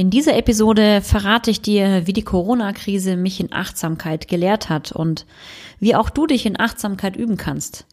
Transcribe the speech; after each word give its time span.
In 0.00 0.08
dieser 0.08 0.34
Episode 0.34 1.02
verrate 1.02 1.50
ich 1.50 1.60
dir, 1.60 2.06
wie 2.06 2.14
die 2.14 2.24
Corona-Krise 2.24 3.18
mich 3.18 3.38
in 3.38 3.52
Achtsamkeit 3.52 4.28
gelehrt 4.28 4.70
hat 4.70 4.92
und 4.92 5.26
wie 5.78 5.94
auch 5.94 6.08
du 6.08 6.26
dich 6.26 6.46
in 6.46 6.58
Achtsamkeit 6.58 7.16
üben 7.16 7.36
kannst. 7.36 7.84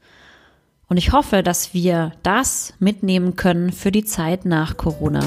Und 0.87 0.95
ich 0.95 1.11
hoffe, 1.11 1.43
dass 1.43 1.73
wir 1.73 2.13
das 2.23 2.73
mitnehmen 2.79 3.35
können 3.35 3.73
für 3.73 3.91
die 3.91 4.05
Zeit 4.05 4.45
nach 4.45 4.77
Corona. 4.77 5.19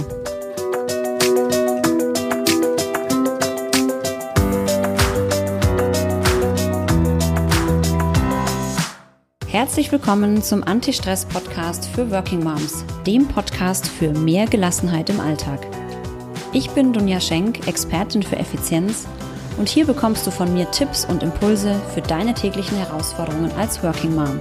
Herzlich 9.46 9.92
willkommen 9.92 10.42
zum 10.42 10.64
Anti-Stress-Podcast 10.64 11.90
für 11.90 12.10
Working 12.10 12.42
Moms, 12.42 12.86
dem 13.06 13.28
Podcast 13.28 13.86
für 13.86 14.12
mehr 14.12 14.46
Gelassenheit 14.46 15.10
im 15.10 15.20
Alltag. 15.20 15.60
Ich 16.52 16.68
bin 16.70 16.92
Dunja 16.92 17.20
Schenk, 17.20 17.68
Expertin 17.68 18.24
für 18.24 18.34
Effizienz 18.34 19.06
und 19.56 19.68
hier 19.68 19.86
bekommst 19.86 20.26
du 20.26 20.32
von 20.32 20.52
mir 20.52 20.68
Tipps 20.72 21.04
und 21.04 21.22
Impulse 21.22 21.80
für 21.94 22.02
deine 22.02 22.34
täglichen 22.34 22.76
Herausforderungen 22.76 23.52
als 23.52 23.84
Working 23.84 24.16
Mom. 24.16 24.40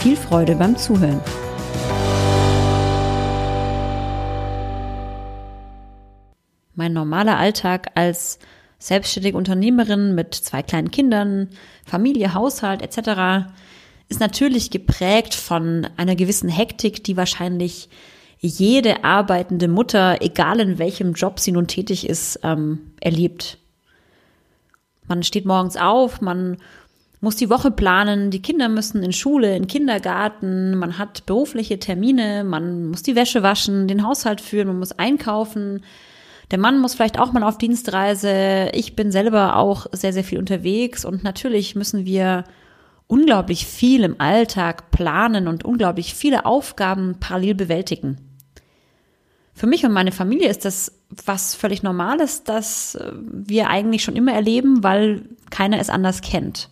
Viel 0.00 0.16
Freude 0.16 0.56
beim 0.56 0.76
Zuhören. 0.76 1.20
Mein 6.74 6.94
normaler 6.94 7.38
Alltag 7.38 7.92
als 7.94 8.40
selbstständige 8.80 9.36
Unternehmerin 9.36 10.16
mit 10.16 10.34
zwei 10.34 10.64
kleinen 10.64 10.90
Kindern, 10.90 11.50
Familie, 11.86 12.34
Haushalt 12.34 12.82
etc. 12.82 13.52
ist 14.08 14.18
natürlich 14.18 14.72
geprägt 14.72 15.36
von 15.36 15.86
einer 15.96 16.16
gewissen 16.16 16.48
Hektik, 16.48 17.04
die 17.04 17.16
wahrscheinlich 17.16 17.88
jede 18.40 19.04
arbeitende 19.04 19.68
Mutter, 19.68 20.22
egal 20.22 20.60
in 20.60 20.78
welchem 20.78 21.12
Job 21.12 21.38
sie 21.38 21.52
nun 21.52 21.66
tätig 21.66 22.08
ist, 22.08 22.40
ähm, 22.42 22.92
erlebt. 23.00 23.58
Man 25.06 25.22
steht 25.22 25.44
morgens 25.44 25.76
auf, 25.76 26.20
man 26.20 26.56
muss 27.20 27.36
die 27.36 27.50
Woche 27.50 27.70
planen, 27.70 28.30
die 28.30 28.40
Kinder 28.40 28.70
müssen 28.70 29.02
in 29.02 29.12
Schule, 29.12 29.54
in 29.54 29.66
Kindergarten, 29.66 30.76
man 30.78 30.96
hat 30.96 31.26
berufliche 31.26 31.78
Termine, 31.78 32.44
man 32.44 32.88
muss 32.88 33.02
die 33.02 33.14
Wäsche 33.14 33.42
waschen, 33.42 33.88
den 33.88 34.06
Haushalt 34.06 34.40
führen, 34.40 34.68
man 34.68 34.78
muss 34.78 34.92
einkaufen. 34.92 35.82
Der 36.50 36.58
Mann 36.58 36.78
muss 36.78 36.94
vielleicht 36.94 37.20
auch 37.20 37.32
mal 37.32 37.42
auf 37.42 37.58
Dienstreise. 37.58 38.70
Ich 38.72 38.96
bin 38.96 39.12
selber 39.12 39.56
auch 39.56 39.86
sehr, 39.92 40.14
sehr 40.14 40.24
viel 40.24 40.38
unterwegs 40.38 41.04
und 41.04 41.22
natürlich 41.22 41.76
müssen 41.76 42.06
wir 42.06 42.44
unglaublich 43.06 43.66
viel 43.66 44.02
im 44.02 44.18
Alltag 44.18 44.90
planen 44.90 45.46
und 45.46 45.64
unglaublich 45.64 46.14
viele 46.14 46.46
Aufgaben 46.46 47.16
parallel 47.20 47.54
bewältigen 47.54 48.29
für 49.60 49.66
mich 49.66 49.84
und 49.84 49.92
meine 49.92 50.10
Familie 50.10 50.48
ist 50.48 50.64
das 50.64 50.90
was 51.26 51.54
völlig 51.54 51.82
Normales, 51.82 52.44
das 52.44 52.94
äh, 52.94 53.12
wir 53.14 53.68
eigentlich 53.68 54.02
schon 54.02 54.16
immer 54.16 54.32
erleben, 54.32 54.82
weil 54.82 55.20
keiner 55.50 55.78
es 55.78 55.90
anders 55.90 56.22
kennt. 56.22 56.70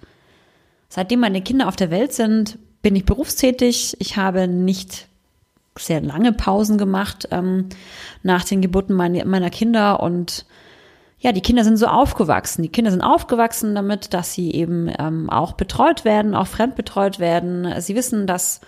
Seitdem 0.88 1.20
meine 1.20 1.42
Kinder 1.42 1.68
auf 1.68 1.76
der 1.76 1.90
Welt 1.90 2.14
sind, 2.14 2.58
bin 2.80 2.96
ich 2.96 3.04
berufstätig. 3.04 3.94
Ich 3.98 4.16
habe 4.16 4.48
nicht 4.48 5.06
sehr 5.78 6.00
lange 6.00 6.32
Pausen 6.32 6.78
gemacht 6.78 7.28
ähm, 7.30 7.68
nach 8.22 8.44
den 8.44 8.62
Geburten 8.62 8.94
meine, 8.94 9.22
meiner 9.26 9.50
Kinder 9.50 10.00
und 10.00 10.46
ja, 11.18 11.32
die 11.32 11.42
Kinder 11.42 11.64
sind 11.64 11.76
so 11.76 11.88
aufgewachsen. 11.88 12.62
Die 12.62 12.70
Kinder 12.70 12.90
sind 12.90 13.02
aufgewachsen 13.02 13.74
damit, 13.74 14.14
dass 14.14 14.32
sie 14.32 14.50
eben 14.54 14.90
ähm, 14.98 15.28
auch 15.28 15.52
betreut 15.52 16.06
werden, 16.06 16.34
auch 16.34 16.46
fremdbetreut 16.46 17.18
werden. 17.18 17.82
Sie 17.82 17.94
wissen, 17.94 18.26
dass 18.26 18.62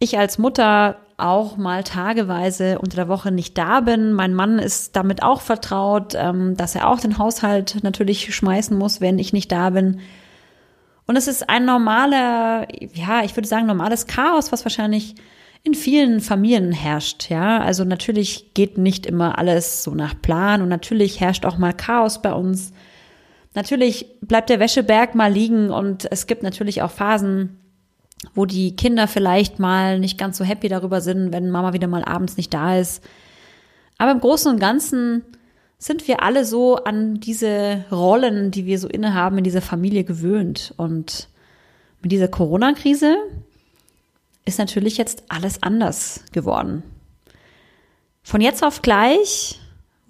ich 0.00 0.18
als 0.18 0.36
Mutter 0.36 0.98
auch 1.18 1.56
mal 1.56 1.82
tageweise 1.82 2.78
unter 2.78 2.96
der 2.96 3.08
Woche 3.08 3.30
nicht 3.30 3.58
da 3.58 3.80
bin. 3.80 4.12
Mein 4.12 4.34
Mann 4.34 4.58
ist 4.58 4.96
damit 4.96 5.22
auch 5.22 5.40
vertraut, 5.40 6.14
ähm, 6.16 6.56
dass 6.56 6.74
er 6.74 6.88
auch 6.88 7.00
den 7.00 7.18
Haushalt 7.18 7.78
natürlich 7.82 8.34
schmeißen 8.34 8.76
muss, 8.76 9.00
wenn 9.00 9.18
ich 9.18 9.32
nicht 9.32 9.52
da 9.52 9.70
bin. 9.70 10.00
Und 11.06 11.16
es 11.16 11.26
ist 11.26 11.48
ein 11.48 11.64
normaler, 11.64 12.68
ja, 12.94 13.24
ich 13.24 13.36
würde 13.36 13.48
sagen, 13.48 13.66
normales 13.66 14.06
Chaos, 14.06 14.52
was 14.52 14.64
wahrscheinlich 14.64 15.16
in 15.64 15.74
vielen 15.74 16.20
Familien 16.20 16.70
herrscht, 16.70 17.30
ja. 17.30 17.58
Also 17.58 17.84
natürlich 17.84 18.54
geht 18.54 18.78
nicht 18.78 19.04
immer 19.04 19.38
alles 19.38 19.82
so 19.82 19.94
nach 19.94 20.20
Plan 20.20 20.62
und 20.62 20.68
natürlich 20.68 21.20
herrscht 21.20 21.44
auch 21.44 21.58
mal 21.58 21.72
Chaos 21.72 22.22
bei 22.22 22.32
uns. 22.32 22.72
Natürlich 23.54 24.06
bleibt 24.20 24.50
der 24.50 24.60
Wäscheberg 24.60 25.14
mal 25.14 25.32
liegen 25.32 25.70
und 25.70 26.06
es 26.12 26.28
gibt 26.28 26.44
natürlich 26.44 26.82
auch 26.82 26.90
Phasen, 26.92 27.58
wo 28.34 28.46
die 28.46 28.74
Kinder 28.76 29.08
vielleicht 29.08 29.58
mal 29.58 29.98
nicht 29.98 30.18
ganz 30.18 30.38
so 30.38 30.44
happy 30.44 30.68
darüber 30.68 31.00
sind, 31.00 31.32
wenn 31.32 31.50
Mama 31.50 31.72
wieder 31.72 31.86
mal 31.86 32.04
abends 32.04 32.36
nicht 32.36 32.52
da 32.52 32.78
ist. 32.78 33.02
Aber 33.96 34.12
im 34.12 34.20
Großen 34.20 34.52
und 34.52 34.60
Ganzen 34.60 35.24
sind 35.78 36.08
wir 36.08 36.22
alle 36.22 36.44
so 36.44 36.76
an 36.76 37.20
diese 37.20 37.84
Rollen, 37.90 38.50
die 38.50 38.66
wir 38.66 38.78
so 38.78 38.88
innehaben 38.88 39.38
in 39.38 39.44
dieser 39.44 39.62
Familie 39.62 40.04
gewöhnt. 40.04 40.74
Und 40.76 41.28
mit 42.02 42.10
dieser 42.12 42.28
Corona-Krise 42.28 43.16
ist 44.44 44.58
natürlich 44.58 44.96
jetzt 44.96 45.24
alles 45.28 45.62
anders 45.62 46.24
geworden. 46.32 46.82
Von 48.22 48.40
jetzt 48.40 48.64
auf 48.64 48.82
gleich 48.82 49.60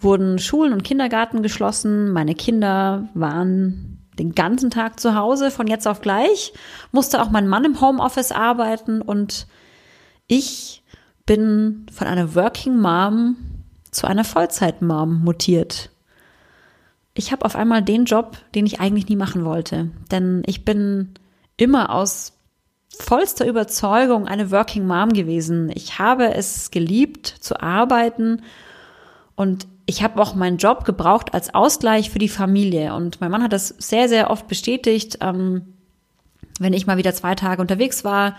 wurden 0.01 0.39
Schulen 0.39 0.73
und 0.73 0.85
Kindergarten 0.85 1.43
geschlossen. 1.43 2.13
Meine 2.13 2.35
Kinder 2.35 3.09
waren 3.15 3.98
den 4.19 4.35
ganzen 4.35 4.71
Tag 4.71 5.01
zu 5.01 5.15
Hause 5.15 5.51
von 5.51 5.67
jetzt 5.67 5.87
auf 5.87 6.01
gleich, 6.01 6.53
musste 6.93 7.23
auch 7.23 7.31
mein 7.31 7.49
Mann 7.49 7.65
im 7.65 7.81
Homeoffice 7.81 8.33
arbeiten 8.33 9.01
und 9.01 9.47
ich 10.27 10.83
bin 11.27 11.87
von 11.93 12.07
einer 12.07 12.35
Working 12.35 12.79
Mom 12.79 13.37
zu 13.91 14.07
einer 14.07 14.25
Vollzeit 14.25 14.83
Mom 14.83 15.23
mutiert. 15.25 15.91
Ich 17.15 17.33
habe 17.33 17.45
auf 17.45 17.57
einmal 17.57 17.83
den 17.83 18.05
Job, 18.05 18.39
den 18.55 18.67
ich 18.67 18.81
eigentlich 18.81 19.09
nie 19.09 19.17
machen 19.17 19.45
wollte, 19.45 19.91
denn 20.11 20.43
ich 20.47 20.65
bin 20.65 21.15
immer 21.57 21.95
aus 21.95 22.35
vollster 22.97 23.47
Überzeugung 23.47 24.27
eine 24.27 24.51
Working 24.51 24.87
Mom 24.87 25.13
gewesen. 25.13 25.71
Ich 25.75 25.99
habe 25.99 26.35
es 26.35 26.71
geliebt 26.71 27.27
zu 27.27 27.61
arbeiten 27.61 28.43
und 29.35 29.67
ich 29.89 30.03
habe 30.03 30.21
auch 30.21 30.35
meinen 30.35 30.59
Job 30.59 30.85
gebraucht 30.85 31.33
als 31.33 31.55
Ausgleich 31.55 32.11
für 32.11 32.19
die 32.19 32.29
Familie. 32.29 32.95
Und 32.95 33.23
mein 33.23 33.31
Mann 33.31 33.43
hat 33.43 33.55
das 33.55 33.69
sehr, 33.69 34.07
sehr 34.11 34.29
oft 34.29 34.47
bestätigt. 34.47 35.19
Ähm, 35.23 35.63
wenn 36.61 36.75
ich 36.75 36.87
mal 36.87 36.99
wieder 36.99 37.15
zwei 37.15 37.35
Tage 37.35 37.63
unterwegs 37.63 38.05
war, 38.05 38.37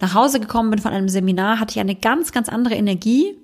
nach 0.00 0.12
Hause 0.12 0.38
gekommen 0.38 0.68
bin 0.68 0.78
von 0.78 0.92
einem 0.92 1.08
Seminar, 1.08 1.60
hatte 1.60 1.72
ich 1.72 1.80
eine 1.80 1.94
ganz, 1.94 2.30
ganz 2.30 2.50
andere 2.50 2.74
Energie, 2.74 3.34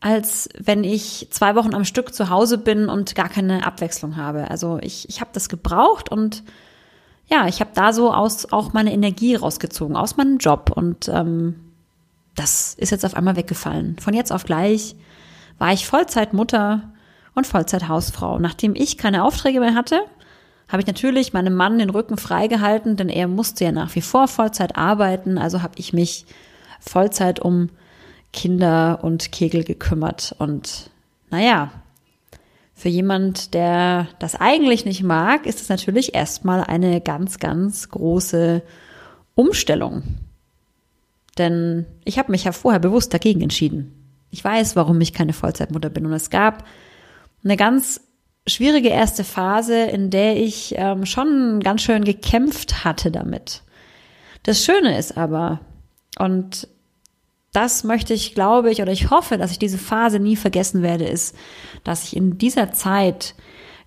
als 0.00 0.48
wenn 0.58 0.82
ich 0.82 1.28
zwei 1.30 1.56
Wochen 1.56 1.74
am 1.74 1.84
Stück 1.84 2.14
zu 2.14 2.30
Hause 2.30 2.56
bin 2.56 2.88
und 2.88 3.14
gar 3.14 3.28
keine 3.28 3.66
Abwechslung 3.66 4.16
habe. 4.16 4.50
Also 4.50 4.78
ich, 4.80 5.10
ich 5.10 5.20
habe 5.20 5.32
das 5.34 5.50
gebraucht 5.50 6.10
und 6.10 6.42
ja, 7.26 7.48
ich 7.48 7.60
habe 7.60 7.72
da 7.74 7.92
so 7.92 8.14
aus 8.14 8.50
auch 8.50 8.72
meine 8.72 8.94
Energie 8.94 9.34
rausgezogen, 9.34 9.94
aus 9.94 10.16
meinem 10.16 10.38
Job. 10.38 10.72
Und 10.74 11.08
ähm, 11.08 11.56
das 12.34 12.72
ist 12.78 12.92
jetzt 12.92 13.04
auf 13.04 13.12
einmal 13.12 13.36
weggefallen. 13.36 13.98
Von 13.98 14.14
jetzt 14.14 14.32
auf 14.32 14.44
gleich 14.44 14.96
war 15.58 15.72
ich 15.72 15.86
Vollzeitmutter 15.86 16.92
und 17.34 17.46
Vollzeithausfrau. 17.46 18.38
Nachdem 18.38 18.74
ich 18.74 18.98
keine 18.98 19.24
Aufträge 19.24 19.60
mehr 19.60 19.74
hatte, 19.74 20.00
habe 20.68 20.80
ich 20.80 20.86
natürlich 20.86 21.32
meinem 21.32 21.54
Mann 21.54 21.78
den 21.78 21.90
Rücken 21.90 22.16
freigehalten, 22.16 22.96
denn 22.96 23.08
er 23.08 23.28
musste 23.28 23.64
ja 23.64 23.72
nach 23.72 23.94
wie 23.94 24.00
vor 24.00 24.26
Vollzeit 24.26 24.76
arbeiten. 24.76 25.38
Also 25.38 25.62
habe 25.62 25.74
ich 25.76 25.92
mich 25.92 26.26
Vollzeit 26.80 27.40
um 27.40 27.70
Kinder 28.32 29.00
und 29.02 29.32
Kegel 29.32 29.64
gekümmert. 29.64 30.34
Und 30.38 30.90
naja, 31.30 31.70
für 32.74 32.88
jemand, 32.88 33.54
der 33.54 34.08
das 34.18 34.34
eigentlich 34.34 34.84
nicht 34.84 35.02
mag, 35.02 35.46
ist 35.46 35.60
es 35.60 35.68
natürlich 35.68 36.14
erstmal 36.14 36.64
eine 36.64 37.00
ganz, 37.00 37.38
ganz 37.38 37.88
große 37.88 38.62
Umstellung. 39.34 40.02
Denn 41.38 41.86
ich 42.04 42.18
habe 42.18 42.32
mich 42.32 42.44
ja 42.44 42.52
vorher 42.52 42.80
bewusst 42.80 43.14
dagegen 43.14 43.40
entschieden. 43.40 44.05
Ich 44.30 44.44
weiß, 44.44 44.76
warum 44.76 45.00
ich 45.00 45.12
keine 45.12 45.32
Vollzeitmutter 45.32 45.90
bin. 45.90 46.06
Und 46.06 46.12
es 46.12 46.30
gab 46.30 46.64
eine 47.44 47.56
ganz 47.56 48.00
schwierige 48.46 48.88
erste 48.88 49.24
Phase, 49.24 49.84
in 49.84 50.10
der 50.10 50.36
ich 50.36 50.74
ähm, 50.76 51.06
schon 51.06 51.60
ganz 51.60 51.82
schön 51.82 52.04
gekämpft 52.04 52.84
hatte 52.84 53.10
damit. 53.10 53.62
Das 54.42 54.64
Schöne 54.64 54.96
ist 54.96 55.16
aber, 55.16 55.60
und 56.18 56.68
das 57.52 57.84
möchte 57.84 58.14
ich, 58.14 58.34
glaube 58.34 58.70
ich, 58.70 58.82
oder 58.82 58.92
ich 58.92 59.10
hoffe, 59.10 59.38
dass 59.38 59.50
ich 59.50 59.58
diese 59.58 59.78
Phase 59.78 60.20
nie 60.20 60.36
vergessen 60.36 60.82
werde, 60.82 61.06
ist, 61.06 61.34
dass 61.84 62.04
ich 62.04 62.16
in 62.16 62.38
dieser 62.38 62.72
Zeit 62.72 63.34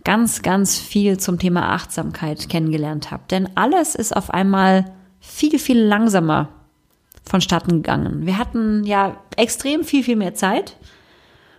ganz, 0.03 0.41
ganz 0.41 0.77
viel 0.77 1.17
zum 1.17 1.39
Thema 1.39 1.73
Achtsamkeit 1.73 2.49
kennengelernt 2.49 3.11
habe. 3.11 3.23
Denn 3.29 3.49
alles 3.55 3.95
ist 3.95 4.15
auf 4.15 4.31
einmal 4.31 4.85
viel, 5.19 5.59
viel 5.59 5.79
langsamer 5.79 6.49
vonstatten 7.29 7.81
gegangen. 7.83 8.25
Wir 8.25 8.37
hatten 8.37 8.83
ja 8.83 9.17
extrem 9.37 9.83
viel, 9.83 10.03
viel 10.03 10.15
mehr 10.15 10.33
Zeit. 10.33 10.77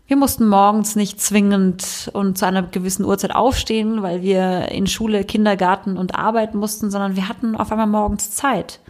Wir 0.07 0.17
mussten 0.17 0.49
morgens 0.49 0.97
nicht 0.97 1.21
zwingend 1.21 2.11
und 2.13 2.37
zu 2.37 2.45
einer 2.45 2.65
gewissen 2.65 3.05
Uhrzeit 3.05 3.33
aufstehen, 3.33 4.03
weil 4.03 4.23
wir 4.23 4.69
in 4.73 4.89
Schule, 4.89 5.23
Kindergarten 5.23 5.97
und 5.97 6.17
arbeiten 6.17 6.59
mussten, 6.59 6.91
sondern 6.91 7.15
wir 7.15 7.29
hatten 7.29 7.55
auf 7.55 7.71
einmal 7.71 7.87
morgens 7.87 8.33
Zeit. 8.33 8.81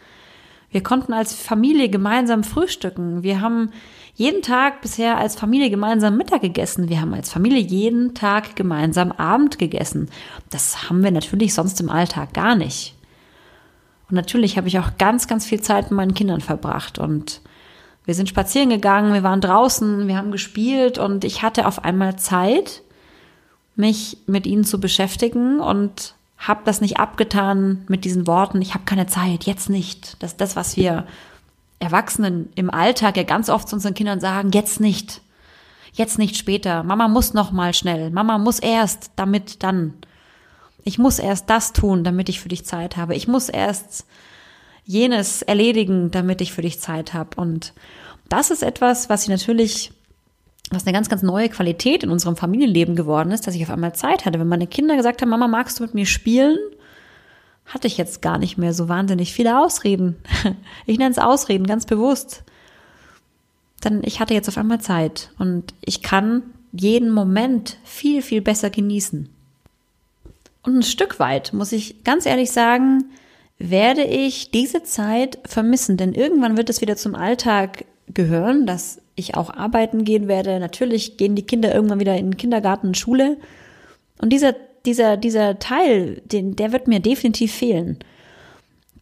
Wir 0.70 0.82
konnten 0.82 1.12
als 1.12 1.34
Familie 1.34 1.90
gemeinsam 1.90 2.42
frühstücken. 2.42 3.22
Wir 3.22 3.40
haben 3.42 3.70
jeden 4.14 4.40
Tag 4.40 4.80
bisher 4.80 5.18
als 5.18 5.34
Familie 5.34 5.68
gemeinsam 5.68 6.16
Mittag 6.16 6.40
gegessen. 6.40 6.88
Wir 6.88 7.00
haben 7.00 7.12
als 7.12 7.30
Familie 7.30 7.60
jeden 7.60 8.14
Tag 8.14 8.56
gemeinsam 8.56 9.12
Abend 9.12 9.58
gegessen. 9.58 10.08
Das 10.48 10.88
haben 10.88 11.02
wir 11.02 11.10
natürlich 11.10 11.52
sonst 11.54 11.80
im 11.80 11.90
Alltag 11.90 12.32
gar 12.32 12.54
nicht. 12.54 12.94
Und 14.10 14.16
natürlich 14.16 14.56
habe 14.56 14.68
ich 14.68 14.78
auch 14.78 14.98
ganz, 14.98 15.28
ganz 15.28 15.46
viel 15.46 15.60
Zeit 15.60 15.84
mit 15.84 15.96
meinen 15.96 16.14
Kindern 16.14 16.40
verbracht 16.40 16.98
und 16.98 17.40
wir 18.04 18.14
sind 18.14 18.28
spazieren 18.28 18.70
gegangen, 18.70 19.12
wir 19.12 19.22
waren 19.22 19.40
draußen, 19.40 20.08
wir 20.08 20.16
haben 20.16 20.32
gespielt 20.32 20.98
und 20.98 21.24
ich 21.24 21.42
hatte 21.42 21.66
auf 21.66 21.84
einmal 21.84 22.16
Zeit, 22.16 22.82
mich 23.76 24.18
mit 24.26 24.46
ihnen 24.46 24.64
zu 24.64 24.80
beschäftigen 24.80 25.60
und 25.60 26.14
habe 26.38 26.62
das 26.64 26.80
nicht 26.80 26.98
abgetan 26.98 27.84
mit 27.88 28.04
diesen 28.04 28.26
Worten, 28.26 28.60
ich 28.62 28.74
habe 28.74 28.84
keine 28.84 29.06
Zeit, 29.06 29.44
jetzt 29.44 29.68
nicht. 29.70 30.20
Das 30.22 30.32
ist 30.32 30.40
das, 30.40 30.56
was 30.56 30.76
wir 30.76 31.06
Erwachsenen 31.78 32.50
im 32.56 32.70
Alltag 32.70 33.16
ja 33.16 33.22
ganz 33.22 33.48
oft 33.48 33.68
zu 33.68 33.76
unseren 33.76 33.94
Kindern 33.94 34.20
sagen, 34.20 34.50
jetzt 34.52 34.80
nicht. 34.80 35.22
Jetzt 35.92 36.18
nicht 36.18 36.36
später. 36.36 36.82
Mama 36.82 37.08
muss 37.08 37.34
noch 37.34 37.52
mal 37.52 37.74
schnell. 37.74 38.10
Mama 38.10 38.38
muss 38.38 38.58
erst, 38.58 39.10
damit 39.16 39.62
dann. 39.62 39.94
Ich 40.84 40.98
muss 40.98 41.18
erst 41.18 41.50
das 41.50 41.72
tun, 41.72 42.04
damit 42.04 42.28
ich 42.28 42.40
für 42.40 42.48
dich 42.48 42.64
Zeit 42.64 42.96
habe. 42.96 43.14
Ich 43.14 43.28
muss 43.28 43.48
erst 43.48 44.06
jenes 44.84 45.42
erledigen, 45.42 46.10
damit 46.10 46.40
ich 46.40 46.52
für 46.52 46.62
dich 46.62 46.80
Zeit 46.80 47.14
habe. 47.14 47.40
Und 47.40 47.74
das 48.28 48.50
ist 48.50 48.62
etwas, 48.62 49.08
was 49.08 49.24
ich 49.24 49.28
natürlich, 49.28 49.92
was 50.70 50.86
eine 50.86 50.92
ganz, 50.92 51.08
ganz 51.08 51.22
neue 51.22 51.48
Qualität 51.48 52.02
in 52.02 52.10
unserem 52.10 52.36
Familienleben 52.36 52.96
geworden 52.96 53.30
ist, 53.30 53.46
dass 53.46 53.54
ich 53.54 53.62
auf 53.62 53.70
einmal 53.70 53.94
Zeit 53.94 54.24
hatte. 54.24 54.40
Wenn 54.40 54.48
meine 54.48 54.66
Kinder 54.66 54.96
gesagt 54.96 55.22
haben, 55.22 55.28
Mama, 55.28 55.48
magst 55.48 55.78
du 55.78 55.82
mit 55.82 55.94
mir 55.94 56.06
spielen? 56.06 56.58
Hatte 57.66 57.86
ich 57.86 57.98
jetzt 57.98 58.22
gar 58.22 58.38
nicht 58.38 58.58
mehr 58.58 58.72
so 58.72 58.88
wahnsinnig 58.88 59.32
viele 59.32 59.60
Ausreden. 59.60 60.16
Ich 60.86 60.98
nenne 60.98 61.10
es 61.10 61.18
Ausreden, 61.18 61.66
ganz 61.66 61.86
bewusst. 61.86 62.42
Denn 63.84 64.02
ich 64.04 64.20
hatte 64.20 64.34
jetzt 64.34 64.48
auf 64.48 64.58
einmal 64.58 64.80
Zeit 64.80 65.30
und 65.38 65.72
ich 65.80 66.02
kann 66.02 66.42
jeden 66.72 67.10
Moment 67.10 67.76
viel, 67.84 68.22
viel 68.22 68.40
besser 68.40 68.70
genießen. 68.70 69.28
Und 70.62 70.76
ein 70.76 70.82
Stück 70.82 71.18
weit, 71.18 71.52
muss 71.52 71.72
ich 71.72 72.04
ganz 72.04 72.26
ehrlich 72.26 72.50
sagen, 72.50 73.04
werde 73.58 74.04
ich 74.04 74.50
diese 74.50 74.82
Zeit 74.82 75.38
vermissen, 75.46 75.96
denn 75.96 76.14
irgendwann 76.14 76.56
wird 76.56 76.70
es 76.70 76.80
wieder 76.80 76.96
zum 76.96 77.14
Alltag 77.14 77.84
gehören, 78.08 78.66
dass 78.66 79.00
ich 79.14 79.36
auch 79.36 79.50
arbeiten 79.50 80.04
gehen 80.04 80.28
werde. 80.28 80.58
Natürlich 80.58 81.16
gehen 81.16 81.34
die 81.34 81.46
Kinder 81.46 81.74
irgendwann 81.74 82.00
wieder 82.00 82.16
in 82.16 82.30
den 82.30 82.36
Kindergarten 82.36 82.88
und 82.88 82.98
Schule. 82.98 83.36
Und 84.20 84.32
dieser, 84.32 84.54
dieser, 84.86 85.16
dieser 85.16 85.58
Teil, 85.58 86.22
den, 86.24 86.56
der 86.56 86.72
wird 86.72 86.88
mir 86.88 87.00
definitiv 87.00 87.52
fehlen. 87.52 87.98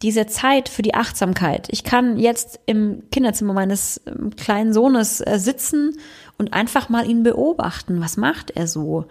Diese 0.02 0.26
Zeit 0.26 0.68
für 0.68 0.82
die 0.82 0.94
Achtsamkeit. 0.94 1.66
Ich 1.70 1.82
kann 1.82 2.18
jetzt 2.18 2.60
im 2.66 3.02
Kinderzimmer 3.10 3.52
meines 3.52 4.00
ähm, 4.06 4.30
kleinen 4.36 4.72
Sohnes 4.72 5.20
äh, 5.20 5.38
sitzen 5.38 5.98
und 6.38 6.52
einfach 6.52 6.88
mal 6.88 7.08
ihn 7.08 7.24
beobachten. 7.24 8.00
Was 8.00 8.16
macht 8.16 8.52
er 8.52 8.68
so? 8.68 9.06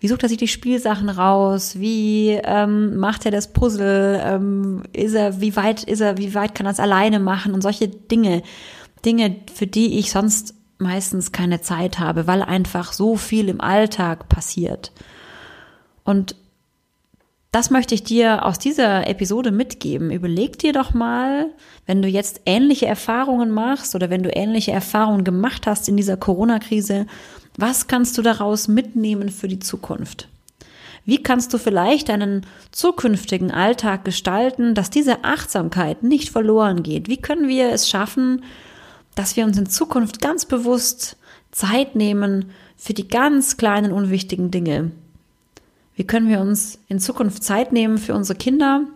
Wie 0.00 0.08
sucht 0.08 0.24
er 0.24 0.28
sich 0.28 0.38
die 0.38 0.48
Spielsachen 0.48 1.08
raus? 1.08 1.78
Wie 1.78 2.30
ähm, 2.42 2.96
macht 2.96 3.24
er 3.24 3.30
das 3.30 3.52
Puzzle? 3.52 4.20
Ähm, 4.24 4.82
ist 4.92 5.14
er, 5.14 5.40
wie 5.40 5.54
weit 5.54 5.84
ist 5.84 6.00
er, 6.00 6.18
wie 6.18 6.34
weit 6.34 6.56
kann 6.56 6.66
er 6.66 6.72
es 6.72 6.80
alleine 6.80 7.20
machen? 7.20 7.54
Und 7.54 7.62
solche 7.62 7.86
Dinge. 7.86 8.42
Dinge, 9.04 9.36
für 9.54 9.68
die 9.68 9.98
ich 9.98 10.10
sonst 10.10 10.54
meistens 10.78 11.30
keine 11.30 11.60
Zeit 11.60 11.98
habe, 12.00 12.26
weil 12.26 12.42
einfach 12.42 12.92
so 12.92 13.16
viel 13.16 13.48
im 13.48 13.60
Alltag 13.60 14.28
passiert. 14.28 14.92
Und 16.04 16.34
das 17.52 17.68
möchte 17.68 17.94
ich 17.94 18.02
dir 18.02 18.46
aus 18.46 18.58
dieser 18.58 19.06
Episode 19.06 19.52
mitgeben. 19.52 20.10
Überleg 20.10 20.58
dir 20.58 20.72
doch 20.72 20.94
mal, 20.94 21.50
wenn 21.84 22.00
du 22.00 22.08
jetzt 22.08 22.40
ähnliche 22.46 22.86
Erfahrungen 22.86 23.50
machst 23.50 23.94
oder 23.94 24.08
wenn 24.08 24.22
du 24.22 24.34
ähnliche 24.34 24.72
Erfahrungen 24.72 25.22
gemacht 25.22 25.66
hast 25.66 25.86
in 25.86 25.98
dieser 25.98 26.16
Corona-Krise, 26.16 27.06
was 27.58 27.88
kannst 27.88 28.16
du 28.16 28.22
daraus 28.22 28.68
mitnehmen 28.68 29.28
für 29.28 29.48
die 29.48 29.58
Zukunft? 29.58 30.28
Wie 31.04 31.22
kannst 31.22 31.52
du 31.52 31.58
vielleicht 31.58 32.08
deinen 32.08 32.46
zukünftigen 32.70 33.50
Alltag 33.50 34.06
gestalten, 34.06 34.74
dass 34.74 34.88
diese 34.88 35.22
Achtsamkeit 35.22 36.02
nicht 36.02 36.30
verloren 36.30 36.82
geht? 36.82 37.08
Wie 37.08 37.20
können 37.20 37.48
wir 37.48 37.70
es 37.70 37.86
schaffen, 37.86 38.44
dass 39.14 39.36
wir 39.36 39.44
uns 39.44 39.58
in 39.58 39.68
Zukunft 39.68 40.22
ganz 40.22 40.46
bewusst 40.46 41.18
Zeit 41.50 41.96
nehmen 41.96 42.50
für 42.78 42.94
die 42.94 43.08
ganz 43.08 43.58
kleinen, 43.58 43.92
unwichtigen 43.92 44.50
Dinge? 44.50 44.92
Wie 45.94 46.06
können 46.06 46.28
wir 46.28 46.40
uns 46.40 46.78
in 46.88 46.98
Zukunft 46.98 47.44
Zeit 47.44 47.72
nehmen 47.72 47.98
für 47.98 48.14
unsere 48.14 48.38
Kinder, 48.38 48.86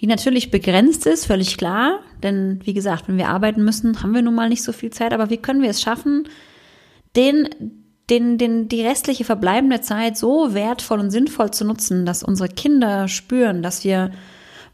die 0.00 0.06
natürlich 0.06 0.50
begrenzt 0.50 1.06
ist, 1.06 1.26
völlig 1.26 1.56
klar, 1.56 2.00
denn 2.22 2.60
wie 2.64 2.74
gesagt, 2.74 3.08
wenn 3.08 3.18
wir 3.18 3.28
arbeiten 3.28 3.64
müssen, 3.64 4.02
haben 4.02 4.14
wir 4.14 4.22
nun 4.22 4.34
mal 4.34 4.48
nicht 4.48 4.62
so 4.62 4.72
viel 4.72 4.90
Zeit, 4.90 5.12
aber 5.12 5.30
wie 5.30 5.38
können 5.38 5.62
wir 5.62 5.70
es 5.70 5.82
schaffen, 5.82 6.28
den, 7.16 7.48
den, 8.08 8.38
den, 8.38 8.68
die 8.68 8.86
restliche 8.86 9.24
verbleibende 9.24 9.80
Zeit 9.80 10.16
so 10.16 10.54
wertvoll 10.54 11.00
und 11.00 11.10
sinnvoll 11.10 11.50
zu 11.50 11.64
nutzen, 11.64 12.06
dass 12.06 12.22
unsere 12.22 12.48
Kinder 12.48 13.08
spüren, 13.08 13.62
dass 13.62 13.82
wir 13.82 14.12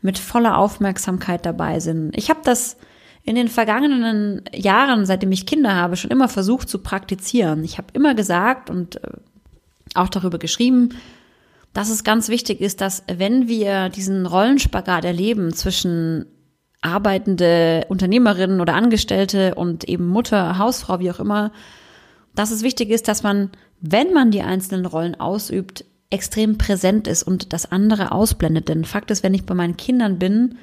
mit 0.02 0.18
voller 0.18 0.58
Aufmerksamkeit 0.58 1.46
dabei 1.46 1.80
sind. 1.80 2.14
Ich 2.14 2.28
habe 2.28 2.40
das 2.44 2.76
in 3.22 3.36
den 3.36 3.48
vergangenen 3.48 4.42
Jahren, 4.52 5.06
seitdem 5.06 5.32
ich 5.32 5.46
Kinder 5.46 5.74
habe, 5.74 5.96
schon 5.96 6.10
immer 6.10 6.28
versucht 6.28 6.68
zu 6.68 6.80
praktizieren. 6.80 7.64
Ich 7.64 7.78
habe 7.78 7.88
immer 7.94 8.14
gesagt 8.14 8.68
und 8.68 9.02
äh, 9.02 9.12
auch 9.94 10.08
darüber 10.08 10.38
geschrieben, 10.38 10.90
dass 11.72 11.90
es 11.90 12.04
ganz 12.04 12.28
wichtig 12.28 12.60
ist, 12.60 12.80
dass 12.80 13.02
wenn 13.12 13.48
wir 13.48 13.88
diesen 13.88 14.26
Rollenspagat 14.26 15.04
erleben 15.04 15.52
zwischen 15.52 16.26
arbeitende 16.80 17.86
Unternehmerinnen 17.88 18.60
oder 18.60 18.74
Angestellte 18.74 19.54
und 19.54 19.84
eben 19.84 20.06
Mutter, 20.06 20.58
Hausfrau, 20.58 21.00
wie 21.00 21.10
auch 21.10 21.18
immer, 21.18 21.50
dass 22.34 22.50
es 22.50 22.62
wichtig 22.62 22.90
ist, 22.90 23.08
dass 23.08 23.22
man, 23.22 23.50
wenn 23.80 24.12
man 24.12 24.30
die 24.30 24.42
einzelnen 24.42 24.86
Rollen 24.86 25.18
ausübt, 25.18 25.84
extrem 26.10 26.58
präsent 26.58 27.08
ist 27.08 27.22
und 27.22 27.52
das 27.52 27.70
andere 27.72 28.12
ausblendet. 28.12 28.68
Denn 28.68 28.84
Fakt 28.84 29.10
ist, 29.10 29.22
wenn 29.22 29.34
ich 29.34 29.46
bei 29.46 29.54
meinen 29.54 29.76
Kindern 29.76 30.18
bin, 30.18 30.56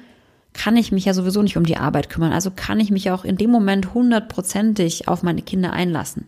kann 0.54 0.76
ich 0.76 0.92
mich 0.92 1.06
ja 1.06 1.14
sowieso 1.14 1.42
nicht 1.42 1.56
um 1.56 1.66
die 1.66 1.76
Arbeit 1.76 2.08
kümmern. 2.08 2.32
Also 2.32 2.50
kann 2.54 2.80
ich 2.80 2.90
mich 2.90 3.10
auch 3.10 3.24
in 3.24 3.36
dem 3.36 3.50
Moment 3.50 3.92
hundertprozentig 3.94 5.08
auf 5.08 5.22
meine 5.22 5.42
Kinder 5.42 5.72
einlassen. 5.72 6.26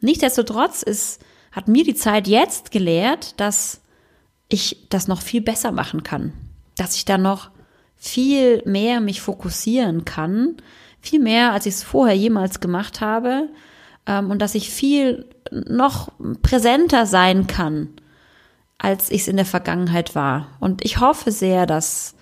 Nichtsdestotrotz 0.00 0.82
ist, 0.82 1.20
hat 1.52 1.68
mir 1.68 1.84
die 1.84 1.94
Zeit 1.94 2.28
jetzt 2.28 2.70
gelehrt, 2.70 3.40
dass 3.40 3.80
ich 4.48 4.86
das 4.88 5.08
noch 5.08 5.22
viel 5.22 5.40
besser 5.40 5.72
machen 5.72 6.02
kann. 6.02 6.32
Dass 6.76 6.96
ich 6.96 7.04
da 7.04 7.18
noch 7.18 7.50
viel 7.96 8.62
mehr 8.64 9.00
mich 9.00 9.20
fokussieren 9.20 10.04
kann. 10.04 10.56
Viel 11.00 11.20
mehr, 11.20 11.52
als 11.52 11.66
ich 11.66 11.74
es 11.74 11.82
vorher 11.82 12.16
jemals 12.16 12.60
gemacht 12.60 13.00
habe 13.00 13.48
ähm, 14.06 14.30
und 14.30 14.40
dass 14.40 14.54
ich 14.54 14.70
viel 14.70 15.26
noch 15.50 16.12
präsenter 16.42 17.06
sein 17.06 17.46
kann, 17.46 17.88
als 18.78 19.10
ich 19.10 19.22
es 19.22 19.28
in 19.28 19.36
der 19.36 19.46
Vergangenheit 19.46 20.14
war. 20.14 20.48
Und 20.60 20.84
ich 20.84 21.00
hoffe 21.00 21.32
sehr, 21.32 21.66
dass 21.66 22.14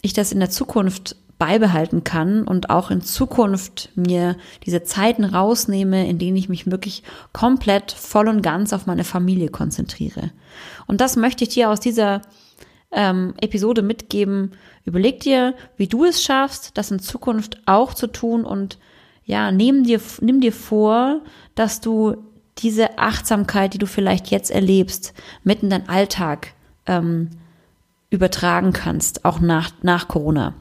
ich 0.00 0.12
das 0.12 0.32
in 0.32 0.40
der 0.40 0.50
Zukunft 0.50 1.16
beibehalten 1.42 2.04
kann 2.04 2.44
und 2.44 2.70
auch 2.70 2.92
in 2.92 3.00
Zukunft 3.00 3.90
mir 3.96 4.36
diese 4.64 4.84
Zeiten 4.84 5.24
rausnehme, 5.24 6.08
in 6.08 6.16
denen 6.16 6.36
ich 6.36 6.48
mich 6.48 6.70
wirklich 6.70 7.02
komplett 7.32 7.90
voll 7.90 8.28
und 8.28 8.42
ganz 8.42 8.72
auf 8.72 8.86
meine 8.86 9.02
Familie 9.02 9.48
konzentriere. 9.48 10.30
Und 10.86 11.00
das 11.00 11.16
möchte 11.16 11.42
ich 11.42 11.50
dir 11.50 11.68
aus 11.68 11.80
dieser 11.80 12.22
ähm, 12.92 13.34
Episode 13.40 13.82
mitgeben. 13.82 14.52
Überleg 14.84 15.18
dir, 15.18 15.54
wie 15.76 15.88
du 15.88 16.04
es 16.04 16.22
schaffst, 16.22 16.78
das 16.78 16.92
in 16.92 17.00
Zukunft 17.00 17.60
auch 17.66 17.92
zu 17.92 18.06
tun 18.06 18.44
und 18.44 18.78
ja, 19.24 19.50
nimm 19.50 19.82
dir, 19.82 20.00
nimm 20.20 20.40
dir 20.40 20.52
vor, 20.52 21.22
dass 21.56 21.80
du 21.80 22.18
diese 22.58 23.00
Achtsamkeit, 23.00 23.74
die 23.74 23.78
du 23.78 23.86
vielleicht 23.86 24.28
jetzt 24.28 24.52
erlebst, 24.52 25.12
mit 25.42 25.64
in 25.64 25.70
deinen 25.70 25.88
Alltag 25.88 26.54
ähm, 26.86 27.30
übertragen 28.10 28.72
kannst, 28.72 29.24
auch 29.24 29.40
nach, 29.40 29.72
nach 29.82 30.06
Corona. 30.06 30.54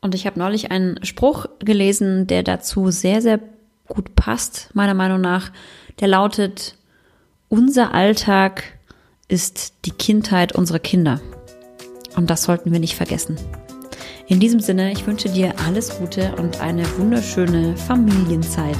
Und 0.00 0.14
ich 0.14 0.26
habe 0.26 0.38
neulich 0.38 0.70
einen 0.70 1.04
Spruch 1.04 1.46
gelesen, 1.58 2.26
der 2.26 2.42
dazu 2.42 2.90
sehr, 2.90 3.22
sehr 3.22 3.40
gut 3.88 4.14
passt, 4.14 4.70
meiner 4.74 4.94
Meinung 4.94 5.20
nach. 5.20 5.50
Der 6.00 6.08
lautet, 6.08 6.76
unser 7.48 7.94
Alltag 7.94 8.64
ist 9.28 9.74
die 9.84 9.90
Kindheit 9.90 10.52
unserer 10.52 10.78
Kinder. 10.78 11.20
Und 12.16 12.30
das 12.30 12.44
sollten 12.44 12.72
wir 12.72 12.80
nicht 12.80 12.96
vergessen. 12.96 13.36
In 14.28 14.40
diesem 14.40 14.60
Sinne, 14.60 14.92
ich 14.92 15.06
wünsche 15.06 15.28
dir 15.28 15.54
alles 15.66 15.98
Gute 15.98 16.34
und 16.36 16.60
eine 16.60 16.84
wunderschöne 16.98 17.76
Familienzeit. 17.76 18.78